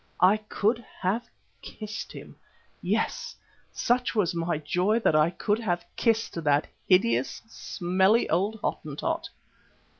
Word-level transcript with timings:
I 0.19 0.37
could 0.37 0.83
have 1.01 1.29
kissed 1.61 2.11
him. 2.11 2.35
Yes, 2.81 3.35
such 3.71 4.15
was 4.15 4.33
my 4.33 4.57
joy 4.57 4.97
that 4.99 5.15
I 5.15 5.29
could 5.29 5.59
have 5.59 5.85
kissed 5.95 6.43
that 6.43 6.65
hideous, 6.89 7.43
smelly 7.47 8.27
old 8.27 8.59
Hottentot. 8.61 9.29